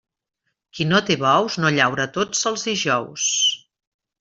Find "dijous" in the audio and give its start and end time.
2.71-3.29